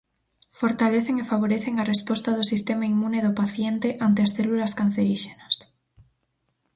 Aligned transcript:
Fortalecen 0.59 1.15
e 1.23 1.29
favorecen 1.31 1.75
a 1.77 1.87
resposta 1.91 2.29
do 2.37 2.43
sistema 2.51 2.85
inmune 2.93 3.23
do 3.25 3.31
paciente 3.41 3.89
ante 4.05 4.19
as 4.25 4.33
células 4.37 4.75
canceríxenas. 4.79 5.53